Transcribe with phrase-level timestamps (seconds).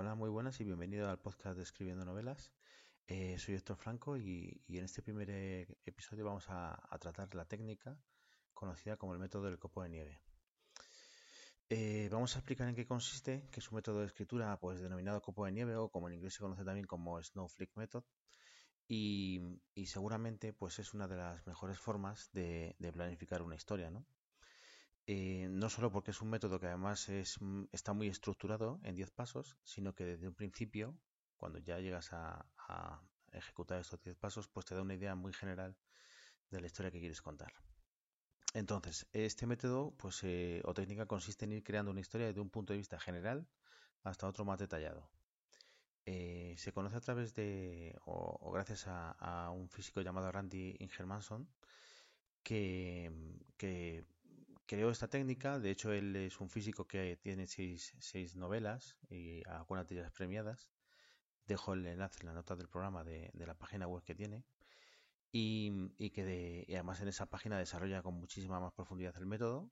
[0.00, 2.52] Hola, muy buenas y bienvenido al podcast de Escribiendo Novelas.
[3.08, 7.98] Eh, soy Héctor Franco y, en este primer eh, episodio vamos a, tratar la técnica
[8.54, 10.20] conocida como el método del copo de nieve.
[11.68, 15.20] Eh, vamos a explicar en qué consiste, que es un método de escritura pues denominado
[15.20, 18.04] copo de nieve o como en inglés se conoce también como Snowflake Method
[18.86, 24.06] y, seguramente pues es una de las mejores formas de, de planificar una historia, ¿no?
[25.10, 28.94] Eh, no solo porque es un método que además es, mm, está muy estructurado en
[28.94, 30.98] 10 pasos, sino que desde un principio,
[31.38, 32.44] cuando ya llegas a,
[33.32, 35.76] ejecutar estos 10 pasos, pues te da una idea muy general
[36.50, 37.52] de la historia que quieres contar.
[38.52, 42.50] Entonces, este método pues, eh, o técnica consiste en ir creando una historia desde un
[42.50, 43.48] punto de vista general
[44.02, 45.10] hasta otro más detallado.
[46.04, 51.48] Eh, se conoce a través de, o, gracias a, un físico llamado Randy Ingermanson,
[52.42, 53.10] que,
[53.56, 54.06] que
[54.68, 55.58] creó esta técnica.
[55.58, 60.70] De hecho, él es un físico que tiene seis, novelas y algunas de ellas premiadas.
[61.46, 64.44] Dejo el enlace en la nota del programa de, la página web que tiene.
[65.32, 69.70] Y, que además en esa página desarrolla con muchísima más profundidad el método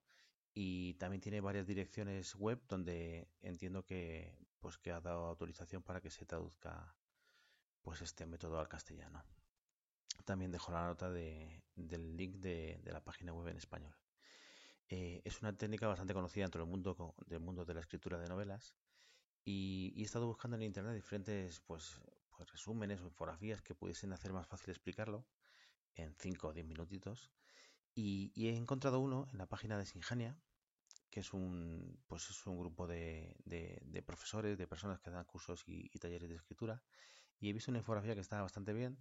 [0.54, 6.00] y también tiene varias direcciones web donde entiendo que pues que ha dado autorización para
[6.00, 6.94] que se traduzca
[7.82, 9.22] pues este método al castellano.
[10.24, 13.94] También dejo la nota del link de la página web en español.
[14.88, 18.28] Eh, es una técnica bastante conocida dentro del mundo, del mundo de la escritura de
[18.28, 18.76] novelas
[19.44, 24.32] y, he estado buscando en internet diferentes pues, pues, resúmenes o infografías que pudiesen hacer
[24.32, 25.26] más fácil explicarlo
[25.94, 27.32] en 5 o 10 minutitos
[27.96, 30.38] y, he encontrado uno en la página de Sinjania
[31.10, 33.34] que es un, pues es un grupo de,
[34.06, 36.80] profesores, de personas que dan cursos y, talleres de escritura
[37.40, 38.98] y he visto una infografía que está bastante bien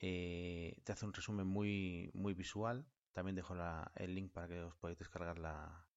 [0.00, 2.86] eh, te hace un resumen muy, muy visual
[3.16, 3.56] también dejo
[3.94, 5.88] el link para que os podáis descargar la,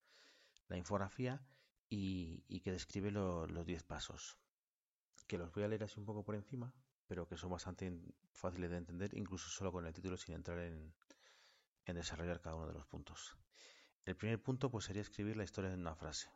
[0.69, 1.43] infografía
[1.89, 4.37] y, que describe los 10 pasos.
[5.27, 6.73] Que los voy a leer así un poco por encima,
[7.07, 7.91] pero que son bastante
[8.31, 10.93] fáciles de entender, incluso solo con el título sin entrar en,
[11.87, 13.35] desarrollar cada uno de los puntos.
[14.05, 16.31] El primer punto pues sería escribir la historia en una frase.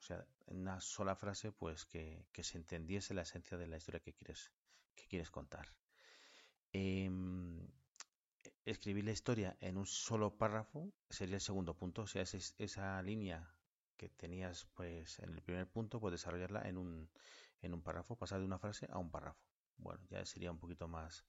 [0.00, 4.00] O sea, en una sola frase, pues que, se entendiese la esencia de la historia
[4.00, 4.50] que quieres,
[4.94, 5.74] que quieres contar.
[6.72, 7.68] Em,
[8.66, 12.02] escribir la historia en un solo párrafo sería el segundo punto.
[12.02, 13.54] O sea, es, esa línea
[13.96, 17.08] que tenías pues en el primer punto, pues desarrollarla en un,
[17.62, 19.40] en un párrafo, pasar de una frase a un párrafo.
[19.78, 21.24] Bueno, ya sería un poquito más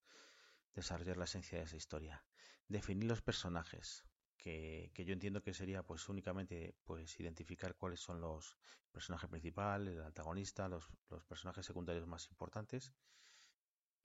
[0.73, 2.25] desarrollar la esencia de esa historia.
[2.67, 4.03] Definir los personajes,
[4.37, 8.57] que, yo entiendo que sería pues únicamente pues identificar cuáles son los
[8.91, 12.93] personajes principales, el antagonista, los, los personajes secundarios más importantes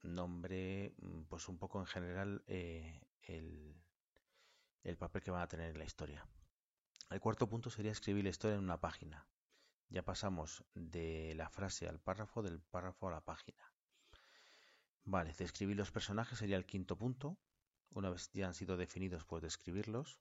[0.03, 3.75] nombre, mm, pues un poco en general eh, el,
[4.83, 6.27] el papel que van a tener en la historia.
[7.09, 9.27] El cuarto punto sería escribir la historia en una página.
[9.89, 13.71] Ya pasamos de la frase al párrafo, del párrafo a la página.
[15.05, 17.37] Vale, describir los personajes sería el quinto punto.
[17.91, 20.19] Una vez ya han sido definidos, pues describirlos.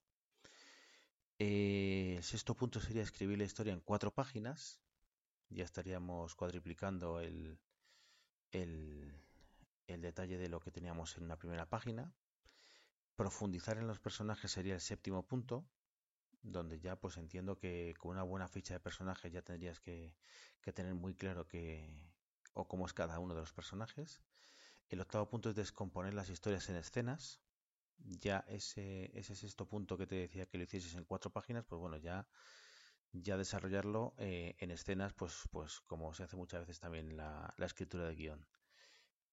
[1.39, 4.81] Eh, el sexto punto sería escribir la historia en cuatro páginas.
[5.49, 7.59] Ya estaríamos cuadriplicando el,
[8.51, 9.15] el,
[9.87, 12.13] el detalle de lo que teníamos en una primera página.
[13.17, 15.67] Profundizar en los personajes sería el séptimo punto,
[16.43, 20.17] donde ya pues entiendo que con una buena ficha de personajes ya tendrías que,
[20.75, 21.89] tener muy claro que
[22.55, 24.21] o cómo es cada uno de los personajes.
[24.89, 27.41] El octavo punto es descomponer las historias en escenas.
[27.99, 31.81] Ya ese, ese sexto punto que te decía que lo hicieses en cuatro páginas, pues
[31.81, 32.27] bueno, ya,
[33.13, 37.67] ya desarrollarlo eh, en escenas, pues, pues como se hace muchas veces también la, la
[37.67, 38.47] escritura de guion.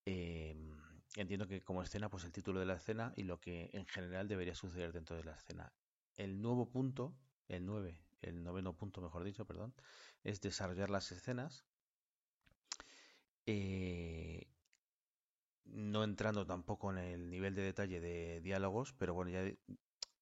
[0.04, 0.76] Em,
[1.16, 4.28] entiendo que como escena, pues el título de la escena y lo que en general
[4.28, 5.72] debería suceder dentro de la escena.
[6.16, 7.14] El nuevo punto,
[7.48, 9.74] el 9, el noveno punto, mejor dicho, perdón,
[10.24, 11.64] es desarrollar las escenas.
[13.46, 14.46] Eh,
[15.64, 19.50] no entrando tampoco en el nivel de detalle de diálogos, pero bueno, ya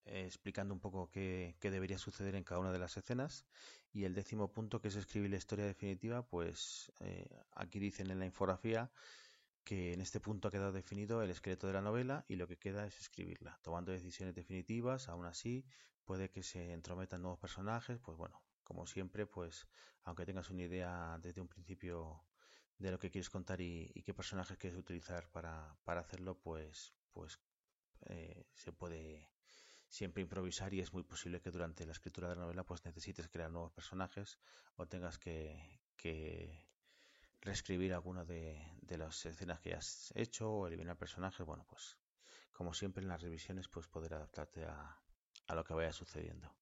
[0.04, 3.44] explicando un poco qué, debería suceder en cada una de las escenas.
[3.92, 8.18] Y el décimo punto, que es escribir la historia definitiva, pues eh, aquí dicen en
[8.18, 8.90] la infografía
[9.68, 12.56] que en este punto ha quedado definido el esqueleto de la novela y lo que
[12.56, 15.66] queda es escribirla, tomando decisiones definitivas, aún así
[16.06, 19.68] puede que se entrometan nuevos personajes, pues bueno, como siempre, pues
[20.04, 22.24] aunque tengas una idea desde un principio
[22.78, 27.38] de lo que quieres contar y, qué personajes quieres utilizar para, hacerlo, pues, pues
[28.06, 29.28] eh, se puede
[29.86, 33.28] siempre improvisar y es muy posible que durante la escritura de la novela pues necesites
[33.28, 34.38] crear nuevos personajes
[34.76, 36.67] o tengas que
[37.48, 38.60] reescribir alguna de,
[38.90, 41.96] las escenas que has hecho o eliminar personajes, bueno, pues
[42.52, 45.00] como siempre en las revisiones, pues poder adaptarte a,
[45.54, 46.54] lo que vaya sucediendo.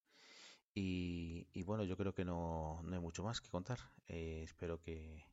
[0.72, 3.80] Y, bueno, yo creo que no, hay mucho más que contar.
[4.06, 5.24] Eh, espero que,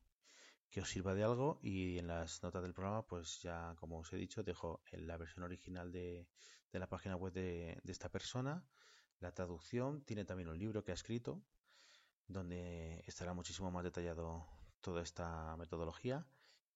[0.76, 4.16] os sirva de algo y en las notas del programa, pues ya como os he
[4.16, 6.26] dicho, dejo la versión original de,
[6.72, 8.66] la página web de, esta persona,
[9.20, 11.40] la traducción, tiene también un libro que ha escrito
[12.26, 14.48] donde estará muchísimo más detallado
[14.84, 16.26] toda esta metodología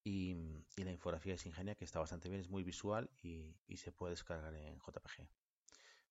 [0.02, 0.34] y,
[0.76, 4.55] la infografía es ingenia que está bastante bien, es muy visual y, se puede descargar
[4.55, 5.28] en JPG.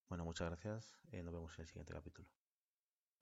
[0.08, 2.30] Bueno, muchas gracias, eh, nos vemos en el siguiente capítulo.